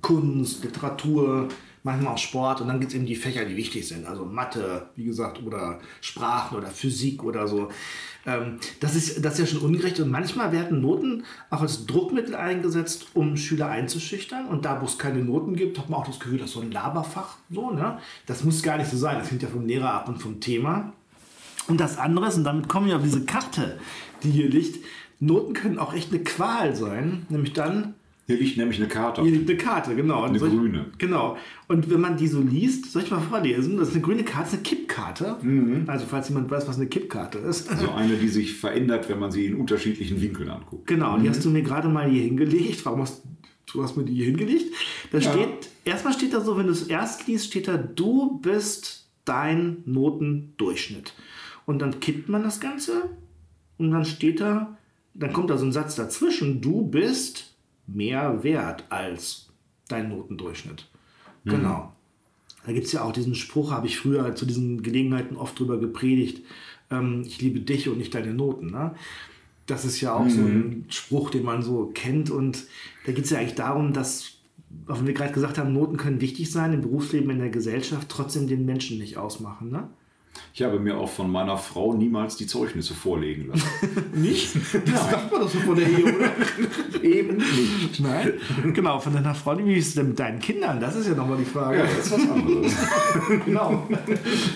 [0.00, 1.48] Kunst, Literatur,
[1.82, 4.06] manchmal auch Sport und dann gibt es eben die Fächer, die wichtig sind.
[4.06, 7.70] Also Mathe, wie gesagt, oder Sprachen oder Physik oder so.
[8.24, 12.34] Ähm, das, ist, das ist ja schon ungerecht und manchmal werden Noten auch als Druckmittel
[12.34, 14.46] eingesetzt, um Schüler einzuschüchtern.
[14.46, 16.70] Und da, wo es keine Noten gibt, hat man auch das Gefühl, dass so ein
[16.70, 17.98] Laberfach so, ne?
[18.26, 19.18] Das muss gar nicht so sein.
[19.18, 20.92] Das hängt ja vom Lehrer ab und vom Thema.
[21.68, 23.78] Und das andere ist, und damit kommen wir auf diese Karte,
[24.22, 24.84] die hier liegt,
[25.20, 27.94] Noten können auch echt eine Qual sein, nämlich dann,
[28.26, 29.22] hier liegt nämlich eine Karte.
[29.22, 30.22] Hier liegt eine Karte, genau.
[30.22, 30.86] Eine solch, grüne.
[30.98, 31.36] Genau.
[31.66, 33.78] Und wenn man die so liest, soll ich mal vorlesen?
[33.78, 35.36] Das ist eine grüne Karte, eine Kippkarte.
[35.42, 35.84] Mhm.
[35.88, 37.68] Also falls jemand weiß, was eine Kippkarte ist.
[37.78, 40.86] So eine, die sich verändert, wenn man sie in unterschiedlichen Winkeln anguckt.
[40.86, 41.22] Genau, mhm.
[41.22, 42.84] die hast du mir gerade mal hier hingelegt.
[42.86, 43.22] Warum hast
[43.72, 44.72] du hast mir die hier hingelegt?
[45.10, 45.32] Da ja.
[45.32, 49.78] steht, erstmal steht da so, wenn du es erst liest, steht da, du bist dein
[49.84, 51.14] Notendurchschnitt.
[51.66, 53.10] Und dann kippt man das Ganze
[53.78, 54.76] und dann steht da,
[55.14, 57.51] dann kommt da so ein Satz dazwischen, du bist
[57.86, 59.48] mehr wert als
[59.88, 60.88] dein Notendurchschnitt.
[61.44, 61.50] Mhm.
[61.50, 61.92] Genau.
[62.64, 65.78] Da gibt es ja auch diesen Spruch, habe ich früher zu diesen Gelegenheiten oft drüber
[65.78, 66.42] gepredigt,
[66.90, 68.70] ähm, ich liebe dich und nicht deine Noten.
[68.70, 68.94] Ne?
[69.66, 70.30] Das ist ja auch mhm.
[70.30, 72.30] so ein Spruch, den man so kennt.
[72.30, 72.64] Und
[73.06, 74.34] da geht es ja eigentlich darum, dass,
[74.86, 78.08] auch wenn wir gerade gesagt haben, Noten können wichtig sein im Berufsleben, in der Gesellschaft,
[78.08, 79.70] trotzdem den Menschen nicht ausmachen.
[79.70, 79.88] Ne?
[80.54, 83.66] Ich habe mir auch von meiner Frau niemals die Zeugnisse vorlegen lassen.
[84.14, 84.54] nicht?
[84.86, 87.02] Das macht man doch so von der Ehe, oder?
[87.02, 88.00] Eben nicht.
[88.00, 88.32] Nein.
[88.74, 89.56] Genau, von deiner Frau.
[89.58, 90.78] Wie ist es denn mit deinen Kindern?
[90.80, 91.78] Das ist ja nochmal die Frage.
[91.78, 92.76] Ja, das ist was anderes.
[93.44, 93.86] genau.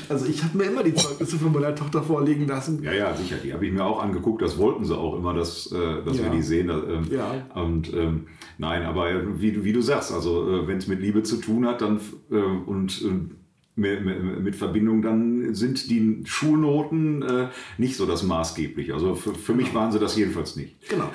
[0.08, 2.82] Also ich habe mir immer die Zeugnisse von meiner Tochter vorlegen lassen.
[2.82, 3.36] Ja, ja, sicher.
[3.42, 4.42] Die habe ich mir auch angeguckt.
[4.42, 6.24] Das wollten sie auch immer, dass, äh, dass Ja.
[6.24, 6.70] wir die sehen.
[6.70, 7.34] Ähm, Ja.
[7.54, 8.26] Und ähm,
[8.58, 11.36] nein, aber äh, wie, du- wie du sagst, also äh, wenn es mit Liebe zu
[11.38, 12.00] tun hat, dann
[12.66, 13.35] und äh,
[13.76, 18.94] mit, mit, mit Verbindung, dann sind die Schulnoten äh, nicht so das maßgebliche.
[18.94, 20.88] Also für, für mich waren sie das jedenfalls nicht.
[20.88, 21.10] Genau.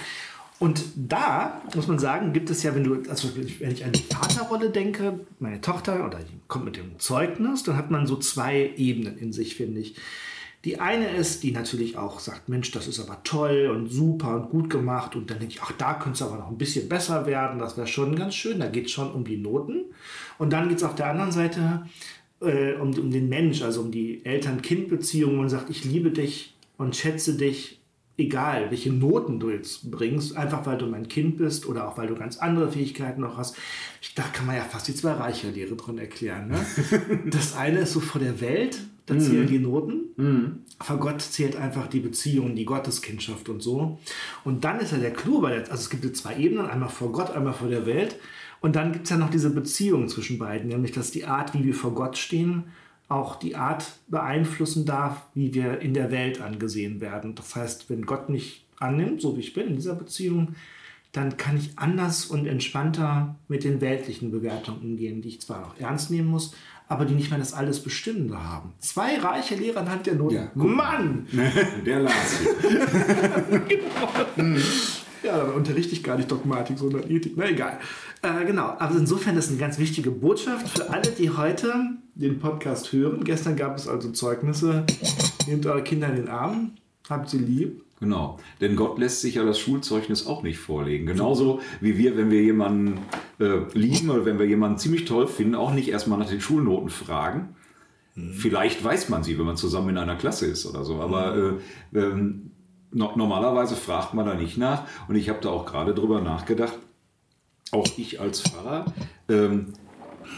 [0.59, 4.03] Und da muss man sagen, gibt es ja, wenn du, also wenn ich an die
[4.03, 8.71] Vaterrolle denke, meine Tochter oder die kommt mit dem Zeugnis, dann hat man so zwei
[8.77, 9.95] Ebenen in sich, finde ich.
[10.63, 14.49] Die eine ist, die natürlich auch sagt, Mensch, das ist aber toll und super und
[14.51, 15.15] gut gemacht.
[15.15, 17.57] Und dann denke ich, ach, da könnte es aber noch ein bisschen besser werden.
[17.57, 18.59] Das wäre schon ganz schön.
[18.59, 19.85] Da geht es schon um die Noten.
[20.37, 21.87] Und dann geht es auf der anderen Seite
[22.41, 25.37] äh, um, um den Mensch, also um die Eltern-Kind-Beziehung.
[25.37, 27.81] Man sagt, ich liebe dich und schätze dich
[28.17, 32.07] egal, welche Noten du jetzt bringst, einfach weil du mein Kind bist oder auch weil
[32.07, 33.55] du ganz andere Fähigkeiten noch hast.
[34.01, 36.49] Ich, da kann man ja fast die zwei Reiche-Lehre drin erklären.
[36.49, 36.65] Ne?
[37.31, 40.01] Das eine ist so vor der Welt, da zählen die Noten.
[40.79, 43.99] Vor Gott zählt einfach die Beziehung, die Gotteskindschaft und so.
[44.43, 47.31] Und dann ist ja der Clou, weil also es gibt zwei Ebenen, einmal vor Gott,
[47.31, 48.17] einmal vor der Welt.
[48.61, 51.65] Und dann gibt es ja noch diese Beziehung zwischen beiden, nämlich dass die Art, wie
[51.65, 52.65] wir vor Gott stehen,
[53.09, 57.35] auch die Art beeinflussen darf, wie wir in der Welt angesehen werden.
[57.35, 60.55] Das heißt, wenn Gott mich annimmt, so wie ich bin in dieser Beziehung,
[61.11, 65.77] dann kann ich anders und entspannter mit den weltlichen Bewertungen umgehen, die ich zwar noch
[65.77, 66.55] ernst nehmen muss,
[66.87, 68.73] aber die nicht mehr das alles Bestimmende haben.
[68.79, 70.35] Zwei reiche Lehrer anhand der Noten.
[70.35, 71.27] Ja, Mann!
[71.85, 72.39] Der las.
[75.23, 77.33] Ja, da unterrichte ich gar nicht Dogmatik, sondern Ethik.
[77.35, 77.79] Na egal.
[78.23, 81.73] Äh, genau, also insofern ist eine ganz wichtige Botschaft für alle, die heute
[82.15, 83.23] den Podcast hören.
[83.23, 84.85] Gestern gab es also Zeugnisse.
[85.47, 86.71] Nehmt eure Kinder in den Arm,
[87.09, 87.83] habt sie lieb.
[87.99, 91.05] Genau, denn Gott lässt sich ja das Schulzeugnis auch nicht vorlegen.
[91.05, 92.99] Genauso wie wir, wenn wir jemanden
[93.39, 96.89] äh, lieben oder wenn wir jemanden ziemlich toll finden, auch nicht erstmal nach den Schulnoten
[96.89, 97.55] fragen.
[98.15, 101.59] Vielleicht weiß man sie, wenn man zusammen in einer Klasse ist oder so, aber
[101.93, 102.51] äh, ähm,
[102.91, 104.83] no normalerweise fragt man da nicht nach.
[105.07, 106.77] Und ich habe da auch gerade drüber nachgedacht,
[107.71, 108.85] auch ich als Pfarrer,
[109.29, 109.73] ähm,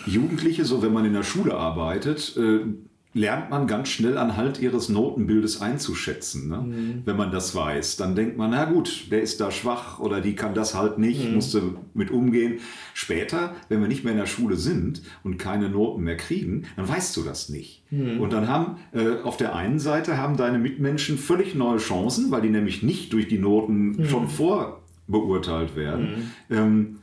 [0.06, 2.66] Jugendliche, so wenn man in der Schule arbeitet, äh,
[3.14, 6.50] lernt man ganz schnell anhand ihres Notenbildes einzuschätzen.
[6.50, 7.02] Ne?
[7.06, 10.36] Wenn man das weiß, dann denkt man, na gut, der ist da schwach oder die
[10.36, 11.62] kann das halt nicht, musste
[11.94, 12.60] mit umgehen.
[12.94, 16.88] Später, wenn wir nicht mehr in der Schule sind und keine Noten mehr kriegen, dann
[16.88, 17.84] weißt du das nicht.
[18.20, 22.42] Und dann haben äh, auf der einen Seite haben deine Mitmenschen völlig neue Chancen, weil
[22.42, 26.32] die nämlich nicht durch die Noten schon vorbeurteilt werden.
[26.50, 26.98] Ähm,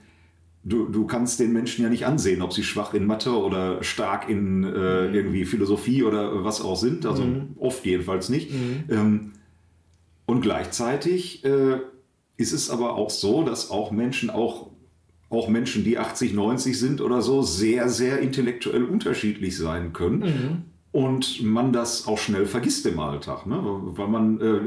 [0.63, 4.29] Du, du kannst den Menschen ja nicht ansehen, ob sie schwach in Mathe oder stark
[4.29, 7.07] in äh, irgendwie Philosophie oder was auch sind.
[7.07, 7.23] Also
[7.59, 8.51] oft jedenfalls nicht.
[8.91, 9.33] Ähm,
[10.27, 11.79] und gleichzeitig äh,
[12.37, 14.71] ist es aber auch so, dass auch Menschen, auch,
[15.31, 20.23] auch Menschen, die 80, 90 sind oder so, sehr, sehr intellektuell unterschiedlich sein können.
[20.93, 23.59] Und man das auch schnell vergisst im Alltag, ne?
[23.63, 24.61] weil, man, äh,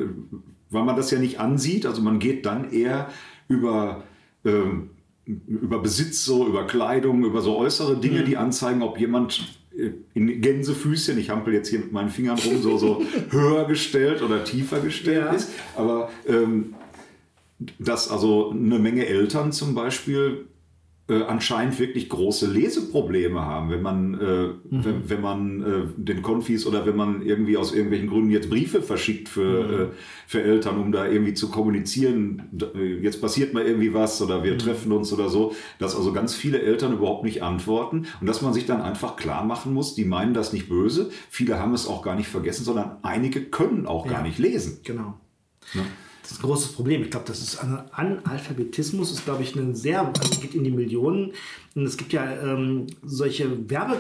[0.72, 1.86] weil man das ja nicht ansieht.
[1.86, 3.10] Also man geht dann eher
[3.48, 4.04] über...
[4.44, 4.90] ähm,
[5.26, 10.42] über Besitz, so über Kleidung, über so äußere Dinge, die anzeigen, ob jemand äh, in
[10.42, 14.80] Gänsefüßchen, ich hampel jetzt hier mit meinen Fingern rum, so, so höher gestellt oder tiefer
[14.82, 15.32] gestellt Ja.
[15.32, 15.50] ist.
[15.76, 16.74] Aber ähm,
[17.80, 20.48] dass also eine Menge Eltern zum Beispiel
[21.10, 26.66] äh, anscheinend wirklich große Leseprobleme haben, wenn man, äh, wenn, wenn man äh, den Konfis
[26.66, 30.94] oder wenn man irgendwie aus irgendwelchen Gründen jetzt Briefe verschickt für, äh, für Eltern, um
[30.94, 35.28] da irgendwie zu kommunizieren, äh, jetzt passiert mal irgendwie was oder wir treffen uns oder
[35.28, 39.18] so, dass also ganz viele Eltern überhaupt nicht antworten und dass man sich dann einfach
[39.18, 42.64] klar machen muss, die meinen das nicht böse, viele haben es auch gar nicht vergessen,
[42.64, 44.28] sondern einige können auch gar Ja.
[44.28, 44.80] nicht lesen.
[44.86, 45.20] Genau.
[45.74, 45.82] Ne?
[46.24, 47.02] Das ist ein großes Problem.
[47.04, 50.72] Ich glaube, das ist An- Analphabetismus ist, glaube ich, ein sehr, also geht in die
[50.72, 51.34] Millionen.
[51.76, 53.98] Und es gibt ja ähm, solche Werbe,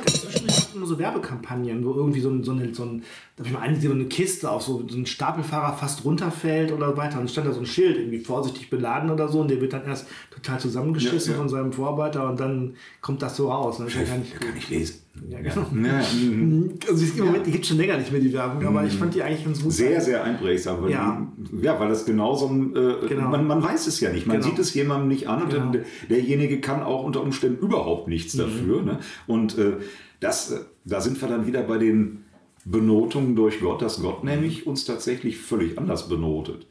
[0.73, 3.03] immer so Werbekampagnen, wo irgendwie so, ein, so eine, so ein,
[3.35, 6.71] da habe ich mal eine, so eine Kiste auf so, so ein Stapelfahrer fast runterfällt
[6.71, 7.19] oder weiter.
[7.19, 9.41] Und stand da so ein Schild, irgendwie vorsichtig beladen oder so.
[9.41, 11.39] Und der wird dann erst total zusammengeschissen Ja, ja.
[11.39, 13.79] von seinem Vorarbeiter und dann kommt das so raus.
[13.79, 15.02] Ja gar nicht Der kann nicht lesen.
[15.29, 15.67] Ja, genau.
[15.87, 16.71] Ja, mhm.
[16.89, 19.21] Also im Moment, die gibt schon länger nicht mehr, die Werbung, aber ich fand die
[19.21, 19.71] eigentlich ganz gut.
[19.71, 20.89] Sehr, sehr einprägsam.
[20.89, 21.27] Ja.
[21.61, 23.29] ja, weil das genau so ein, äh, Genau.
[23.29, 24.25] man, man weiß es ja nicht.
[24.25, 24.49] Man Genau.
[24.49, 25.71] sieht es jemandem nicht an und Genau.
[25.71, 28.81] der, derjenige kann auch unter Umständen überhaupt nichts dafür.
[28.81, 28.99] Ne?
[29.27, 29.73] Und äh,
[30.19, 32.25] das, äh, da sind wir dann wieder bei den
[32.65, 36.65] Benotungen durch Gott, dass Gott nämlich uns tatsächlich völlig anders benotet.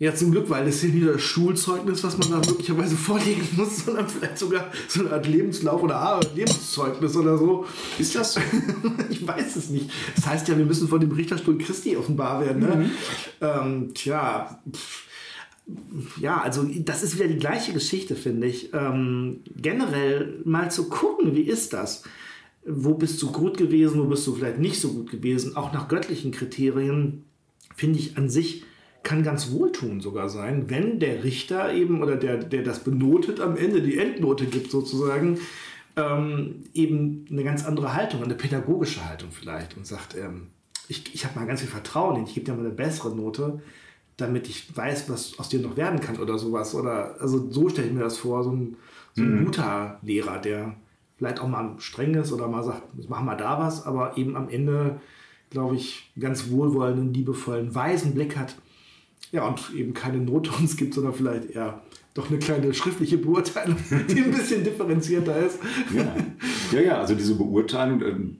[0.00, 3.46] Ja, zum Glück, weil das ist hier wieder das Schulzeugnis, was man da möglicherweise vorlegen
[3.54, 7.66] muss, sondern vielleicht sogar so eine Art Lebenslauf oder ah, Lebenszeugnis oder so.
[7.98, 8.40] Ist das so?
[9.10, 9.90] ich weiß es nicht.
[10.16, 12.62] Das heißt ja, wir müssen von dem Richterstuhl Christi offenbar werden.
[12.62, 12.76] Ne?
[12.76, 12.90] Mhm.
[13.42, 15.06] Ähm, tja, pff.
[16.18, 18.72] ja, also das ist wieder die gleiche Geschichte, finde ich.
[18.72, 22.04] Ähm, generell mal zu gucken, wie ist das?
[22.64, 25.56] Wo bist du gut gewesen, wo bist du vielleicht nicht so gut gewesen?
[25.56, 27.24] Auch nach göttlichen Kriterien
[27.76, 28.64] finde ich an sich
[29.02, 33.56] kann ganz wohltun sogar sein, wenn der Richter eben oder der, der das benotet am
[33.56, 35.38] Ende, die Endnote gibt sozusagen,
[35.96, 40.48] ähm, eben eine ganz andere Haltung, eine pädagogische Haltung vielleicht und sagt, ähm,
[40.88, 43.60] ich, ich habe mal ganz viel Vertrauen, ich gebe dir mal eine bessere Note,
[44.16, 46.74] damit ich weiß, was aus dir noch werden kann oder sowas.
[46.74, 48.76] Oder also so stelle ich mir das vor, so ein,
[49.14, 49.44] so ein mhm.
[49.46, 50.74] guter Lehrer, der
[51.16, 54.48] vielleicht auch mal streng ist oder mal sagt, mach mal da was, aber eben am
[54.48, 55.00] Ende,
[55.50, 58.56] glaube ich, ganz wohlwollenden, liebevollen, weisen Blick hat
[59.32, 61.82] ja, und eben keine Note gibt, sondern vielleicht eher
[62.14, 63.76] doch eine kleine schriftliche Beurteilung,
[64.08, 65.58] die ein bisschen differenzierter ist.
[65.94, 66.14] Ja,
[66.72, 68.36] ja, ja also diese Beurteilung, ähm,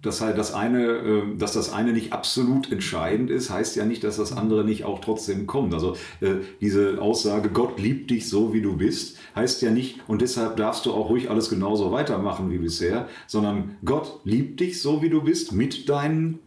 [0.00, 4.02] dass halt das eine, ähm, dass das eine nicht absolut entscheidend ist, heißt ja nicht,
[4.02, 5.74] dass das andere nicht auch trotzdem kommt.
[5.74, 10.22] Also äh, diese Aussage, Gott liebt dich so, wie du bist, heißt ja nicht, und
[10.22, 15.02] deshalb darfst du auch ruhig alles genauso weitermachen wie bisher, sondern Gott liebt dich so,
[15.02, 16.40] wie du bist, mit deinen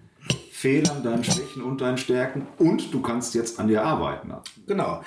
[0.56, 4.34] Fehlern, deinen Schwächen und deinen Stärken und du kannst jetzt an dir arbeiten.
[4.66, 5.04] Genau.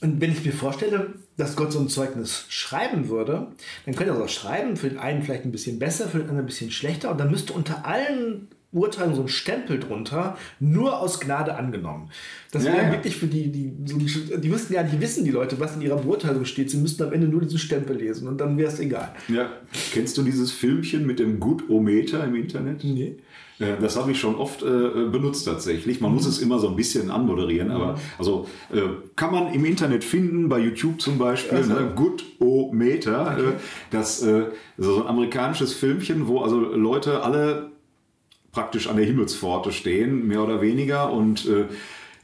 [0.00, 3.48] Und wenn ich mir vorstelle, dass Gott so ein Zeugnis schreiben würde,
[3.84, 6.28] dann könnte er es auch schreiben, für den einen vielleicht ein bisschen besser, für den
[6.28, 11.00] anderen ein bisschen schlechter und dann müsste unter allen Urteilen so ein Stempel drunter, nur
[11.00, 12.10] aus Gnade angenommen.
[12.52, 12.90] Das wäre ja.
[12.92, 13.98] wirklich für die, die, so,
[14.36, 16.70] die müssten ja nicht wissen, die Leute, was in ihrer Beurteilung steht.
[16.70, 19.12] Sie müssten am Ende nur diesen Stempel lesen und dann wäre es egal.
[19.28, 19.50] Ja.
[19.92, 22.84] Kennst du dieses Filmchen mit dem Good-O-Meter im Internet?
[22.84, 23.16] Nee.
[23.62, 24.66] Äh, das habe ich schon oft äh,
[25.10, 26.00] benutzt tatsächlich.
[26.00, 26.16] Man mhm.
[26.16, 27.74] muss es immer so ein bisschen anmoderieren, mhm.
[27.74, 28.80] aber also äh,
[29.16, 31.72] kann man im Internet finden, bei YouTube zum Beispiel, also.
[31.72, 31.92] ne?
[31.94, 33.36] Good O Meter.
[33.38, 33.52] Okay.
[33.90, 34.18] Das
[34.78, 37.70] so ein amerikanisches Filmchen, wo also Leute alle
[38.52, 41.48] praktisch an der Himmelspforte stehen, mehr oder weniger und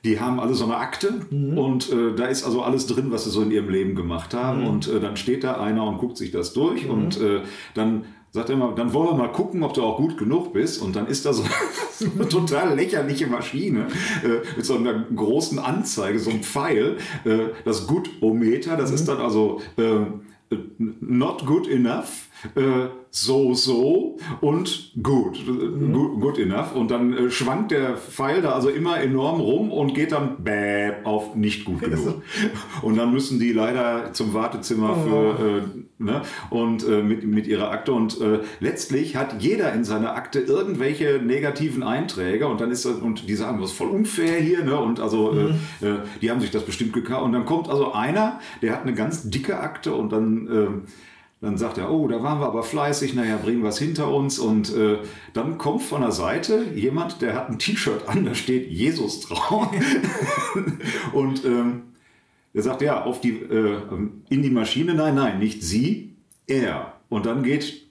[0.05, 1.59] die haben alle so eine Akte mhm.
[1.59, 4.61] und äh, da ist also alles drin, was sie so in ihrem Leben gemacht haben.
[4.61, 4.69] Mhm.
[4.69, 6.91] Und äh, dann steht da einer und guckt sich das durch mhm.
[6.91, 7.41] und äh,
[7.75, 10.83] dann sagt er immer, dann wollen wir mal gucken, ob du auch gut genug bist.
[10.83, 11.45] Und dann ist da so,
[12.19, 13.87] eine total lächerliche Maschine
[14.23, 18.95] äh, mit so einer großen Anzeige, so ein Pfeil, äh, das Good-O-Meter, das mhm.
[18.95, 20.55] ist dann also äh,
[21.01, 25.93] not good enough äh, so, so und gut, mhm.
[25.93, 26.75] good, good enough.
[26.75, 30.93] Und dann äh, schwankt der Pfeil da also immer enorm rum und geht dann bäh
[31.05, 32.23] auf nicht gut genug.
[32.83, 35.09] und dann müssen die leider zum Wartezimmer oh.
[35.09, 35.63] für, äh,
[35.99, 37.93] ne, und äh, mit, mit ihrer Akte.
[37.93, 42.97] Und äh, letztlich hat jeder in seiner Akte irgendwelche negativen Einträge und dann ist das,
[42.97, 44.79] und die sagen, das ist voll unfair hier, ne?
[44.79, 45.53] Und also äh,
[45.85, 45.99] mhm.
[46.21, 47.25] die haben sich das bestimmt gekauft.
[47.25, 50.85] Und dann kommt also einer, der hat eine ganz dicke Akte und dann
[51.41, 54.39] dann sagt er, oh, da waren wir aber fleißig, naja, bringen wir es hinter uns.
[54.39, 54.99] Und äh,
[55.35, 59.69] dann kommt von der Seite jemand, der hat ein T-Shirt an, da steht Jesus drauf.
[61.13, 61.83] und ähm,
[62.55, 63.79] er sagt, ja, auf die, äh,
[64.31, 66.17] in die Maschine, nein, nein, nicht sie,
[66.49, 66.95] er.
[67.09, 67.87] Und dann geht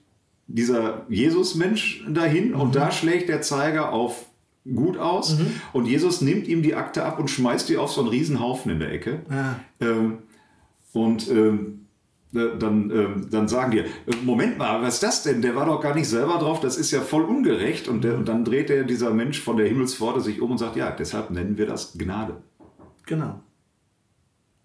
[0.46, 2.60] dieser Jesus-Mensch dahin mhm.
[2.60, 4.26] und da schlägt der Zeiger auf
[4.74, 5.38] gut aus.
[5.38, 5.46] Mhm.
[5.72, 8.80] Und Jesus nimmt ihm die Akte ab und schmeißt die auf so einen Riesenhaufen in
[8.80, 9.20] der Ecke.
[9.30, 9.56] Ah.
[9.80, 10.18] Ähm,
[10.92, 11.87] und ähm, äh,
[12.32, 13.84] dann, ähm, dann sagen die,
[14.24, 15.40] Moment mal, was ist das denn?
[15.40, 17.88] Der war doch gar nicht selber drauf, das ist ja voll ungerecht.
[17.88, 20.76] Und, der, und dann dreht der, dieser Mensch von der Himmelspforte sich um und sagt,
[20.76, 22.42] ja, deshalb nennen wir das Gnade.
[23.06, 23.40] Genau.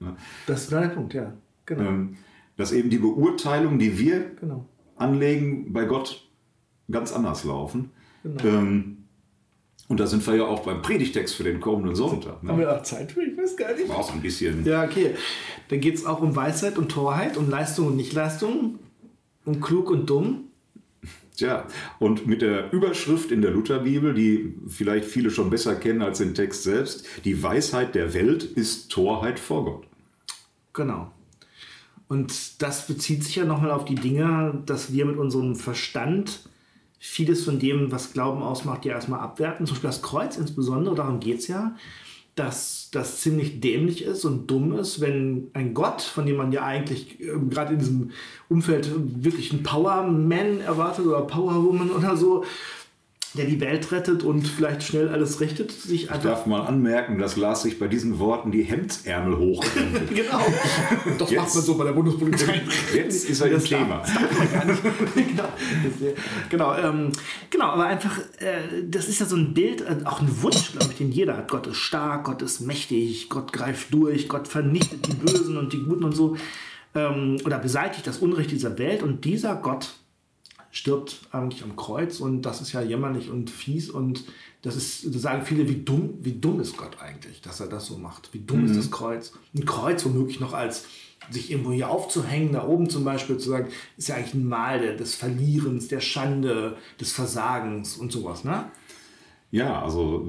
[0.02, 0.16] Ja.
[0.48, 1.34] Das ist der Punkt, ja.
[1.66, 1.90] Genau.
[1.90, 2.18] Ähm,
[2.58, 4.68] dass eben die Beurteilung, die wir genau.
[4.98, 6.30] anlegen, bei Gott
[6.92, 7.92] ganz anders laufen.
[8.24, 8.44] Genau.
[8.46, 9.03] Ähm,
[9.94, 12.42] und da sind wir ja auch beim Predigtext für den kommenden Sonntag.
[12.42, 12.50] Ne?
[12.50, 13.22] Haben wir auch Zeit für?
[13.22, 13.88] Ich weiß gar nicht.
[13.88, 14.66] War auch ein bisschen.
[14.66, 15.14] Ja, okay.
[15.68, 18.80] Da geht es auch um Weisheit und Torheit, um Leistung und Nichtleistung,
[19.46, 20.46] um klug und dumm.
[21.38, 21.68] Tja,
[22.00, 26.34] und mit der Überschrift in der Lutherbibel, die vielleicht viele schon besser kennen als den
[26.34, 29.88] Text selbst, die Weisheit der Welt ist Torheit vor Gott.
[30.74, 31.12] Genau.
[32.08, 36.50] Und das bezieht sich ja nochmal auf die Dinge, dass wir mit unserem Verstand
[37.06, 39.66] vieles von dem, was Glauben ausmacht, ja erstmal abwerten.
[39.66, 41.76] Zum Beispiel das Kreuz insbesondere, darum geht es ja,
[42.36, 46.64] dass das ziemlich dämlich ist und dumm ist, wenn ein Gott, von dem man ja
[46.64, 48.12] eigentlich äh, gerade in diesem
[48.48, 48.90] Umfeld
[49.22, 52.46] wirklich einen Powerman erwartet oder Powerwoman oder so,
[53.36, 56.24] der die Welt rettet und vielleicht schnell alles richtet, sich Ich einfach.
[56.30, 60.10] darf mal anmerken, dass Lars sich bei diesen Worten die Hemdsärmel hochkrempelt.
[60.16, 60.40] genau.
[61.18, 62.62] Das Jetzt- macht man so bei der Bundespolizei.
[62.96, 64.04] Jetzt ist er im Das Thema.
[65.16, 65.48] genau,
[66.50, 67.12] genau, ähm,
[67.50, 70.92] genau, aber einfach, äh, das ist ja so ein Bild, äh, auch ein Wunsch, glaube
[70.92, 71.50] ich, den jeder hat.
[71.50, 75.82] Gott ist stark, Gott ist mächtig, Gott greift durch, Gott vernichtet die Bösen und die
[75.84, 76.36] Guten und so.
[76.96, 79.02] Ähm, oder beseitigt das Unrecht dieser Welt.
[79.04, 79.94] Und dieser Gott
[80.74, 84.26] stirbt eigentlich am Kreuz und das ist ja jämmerlich und fies und
[84.64, 87.86] das ist, da sagen viele, wie dumm, wie dumm ist Gott eigentlich, dass er das
[87.86, 88.34] so macht.
[88.34, 89.34] Wie dumm ist das Kreuz?
[89.56, 90.86] Ein Kreuz womöglich noch als
[91.30, 94.98] sich irgendwo hier aufzuhängen, da oben zum Beispiel zu sagen, ist ja eigentlich ein Mal
[94.98, 98.72] des Verlierens, der Schande, des Versagens und sowas, ne?
[99.52, 100.28] Ja, also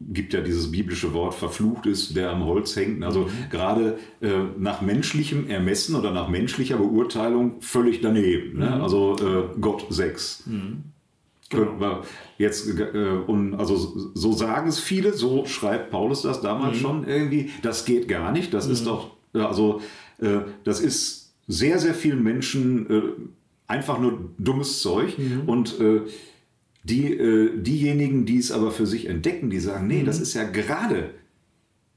[0.00, 3.04] gibt ja dieses biblische Wort, verflucht ist, der am Holz hängt.
[3.04, 8.58] Also gerade äh, nach menschlichem Ermessen oder nach menschlicher Beurteilung völlig daneben.
[8.58, 8.82] Ne?
[8.82, 10.44] Also äh, Gott 6.
[11.50, 12.02] Könnten wir
[12.38, 13.76] jetzt, äh, und also
[14.14, 18.54] so- sagen es viele, so schreibt Paulus das damals schon irgendwie, das geht gar nicht,
[18.54, 19.80] das ist doch, äh, also
[20.18, 23.02] äh, das ist sehr, sehr vielen Menschen äh,
[23.66, 25.74] einfach nur dummes Zeug und
[26.84, 30.44] die, äh, diejenigen, die es aber für sich entdecken, die sagen, nee, das ist ja
[30.44, 31.10] gerade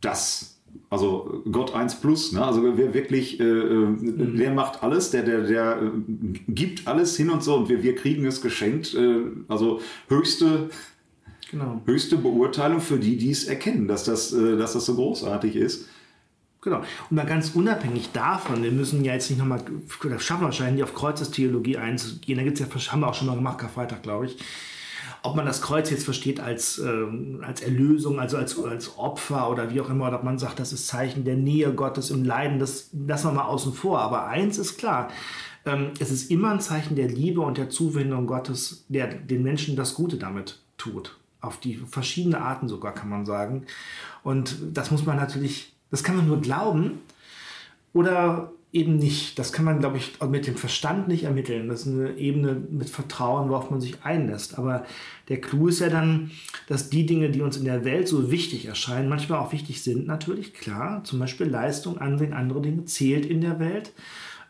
[0.01, 0.49] das.
[0.89, 2.43] Also Gott 1 plus, ne?
[2.43, 5.89] also wer wirklich, äh, äh, der macht alles, der, der, der äh,
[6.47, 8.93] gibt alles hin und so und wir, wir kriegen es geschenkt.
[8.93, 10.69] Äh, also höchste,
[11.51, 11.81] Genau.
[11.85, 15.87] höchste Beurteilung für die, die es erkennen, dass das, äh, dass das so großartig ist.
[16.61, 16.77] Genau.
[17.09, 19.63] Und mal ganz unabhängig davon, wir müssen ja jetzt nicht nochmal,
[20.03, 23.27] das schaffen wir wahrscheinlich auf Kreuzestheologie einzugehen, da gibt es ja, haben wir auch schon
[23.27, 24.37] mal gemacht, Karfreitag, glaube ich.
[25.23, 29.73] Ob man das Kreuz jetzt versteht als, ähm, als Erlösung, also als, als Opfer oder
[29.73, 32.59] wie auch immer, oder ob man sagt, das ist Zeichen der Nähe Gottes im Leiden,
[32.59, 33.99] das lassen wir mal außen vor.
[33.99, 35.09] Aber eins ist klar,
[35.65, 39.75] ähm, es ist immer ein Zeichen der Liebe und der Zuwendung Gottes, der den Menschen
[39.75, 41.17] das Gute damit tut.
[41.39, 43.65] Auf die verschiedene Arten sogar, kann man sagen.
[44.23, 46.99] Und das muss man natürlich, das kann man nur glauben
[47.93, 49.37] oder eben nicht.
[49.37, 51.69] Das kann man, glaube ich, auch mit dem Verstand nicht ermitteln.
[51.69, 54.57] Das ist eine Ebene mit Vertrauen, worauf man sich einlässt.
[54.57, 54.83] Aber
[55.29, 56.31] der Clou ist ja dann,
[56.67, 60.07] dass die Dinge, die uns in der Welt so wichtig erscheinen, manchmal auch wichtig sind,
[60.07, 61.03] natürlich, klar.
[61.03, 63.93] Zum Beispiel Leistung, Ansehen, andere Dinge zählt in der Welt.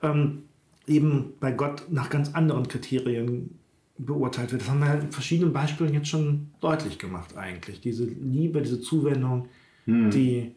[0.02, 0.44] Ähm,
[0.88, 3.60] eben bei Gott nach ganz anderen Kriterien
[3.98, 4.62] beurteilt wird.
[4.62, 7.82] Das haben wir in verschiedenen Beispielen jetzt schon deutlich gemacht eigentlich.
[7.82, 9.48] Diese Liebe, diese Zuwendung,
[9.86, 10.56] die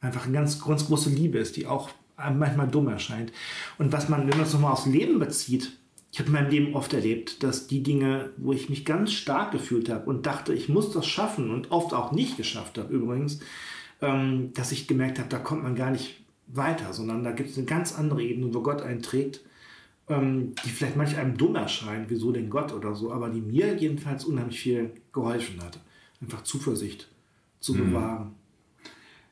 [0.00, 3.32] einfach eine ganz, ganz große Liebe ist, die auch manchmal dumm erscheint.
[3.78, 5.72] Und was man, wenn man es nochmal aufs Leben bezieht,
[6.10, 9.52] ich habe in meinem Leben oft erlebt, dass die Dinge, wo ich mich ganz stark
[9.52, 13.40] gefühlt habe und dachte, ich muss das schaffen und oft auch nicht geschafft habe übrigens,
[14.00, 17.58] ähm, dass ich gemerkt habe, da kommt man gar nicht weiter, sondern da gibt es
[17.58, 19.42] eine ganz andere Ebene, wo Gott einen trägt,
[20.08, 23.76] ähm, die vielleicht manch einem dumm erscheint, wieso denn Gott oder so, aber die mir
[23.76, 25.78] jedenfalls unheimlich viel geholfen hat.
[26.22, 27.08] Einfach Zuversicht
[27.60, 28.34] zu bewahren.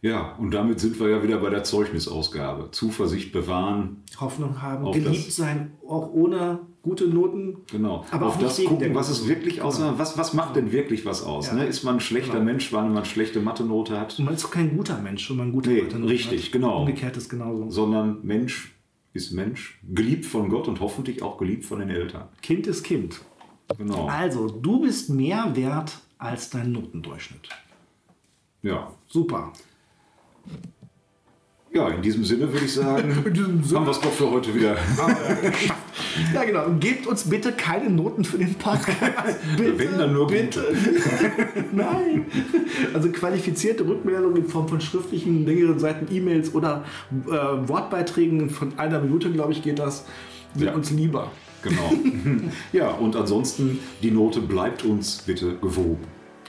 [0.03, 2.71] Ja, und damit sind wir ja wieder bei der Zeugnisausgabe.
[2.71, 7.57] Zuversicht bewahren, Hoffnung haben, geliebt sein, auch ohne gute Noten.
[7.73, 8.05] Genau.
[8.11, 9.29] Aber auf das gucken, was Noten.
[9.29, 9.99] wirklich ausmacht.
[9.99, 11.49] Was, was macht denn wirklich was aus?
[11.49, 11.55] Ja.
[11.55, 11.65] Ne?
[11.67, 12.45] Ist man ein schlechter Genau.
[12.45, 14.19] Mensch, weil man eine schlechte Mathe-Note hat?
[14.19, 16.53] Und man ist auch kein guter Mensch, wenn man gute Nee, richtig, hat.
[16.53, 16.81] genau.
[16.81, 17.69] Umgekehrt ist genauso.
[17.71, 18.73] Sondern Mensch
[19.15, 22.29] ist Mensch, geliebt von Gott und hoffentlich auch geliebt von den Eltern.
[22.43, 23.23] Kind ist Kind.
[23.77, 24.07] Genau.
[24.07, 27.49] Also, du bist mehr wert als dein Notendurchschnitt.
[28.63, 28.93] Ja.
[29.09, 29.53] Super.
[31.73, 34.77] Ja, in diesem Sinne würde ich sagen, haben wir es doch für heute wieder.
[36.33, 36.71] Ja, genau.
[36.81, 38.97] Gebt uns bitte keine Noten für den Podcast.
[39.59, 40.65] Bitte, Wenn, dann nur bitte.
[41.73, 42.25] Nein.
[42.95, 46.85] Also qualifizierte Rückmeldungen in Form von schriftlichen, längeren Seiten, E-Mails oder
[47.27, 47.31] äh,
[47.69, 50.07] Wortbeiträgen von einer Minute, glaube ich, geht das,
[50.55, 50.75] sind Ja.
[50.75, 51.31] uns lieber.
[51.63, 51.93] Genau.
[52.73, 55.99] Ja, und ansonsten, die Note bleibt uns bitte gewogen.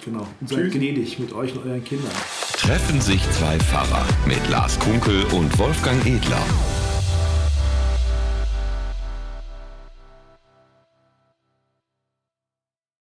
[0.08, 0.26] Genau.
[0.40, 0.74] Und seid Tschüss.
[0.74, 2.12] gnädig mit euch und euren Kindern.
[2.54, 6.42] Treffen sich zwei Pfarrer mit Lars Kunkel und Wolfgang Edler.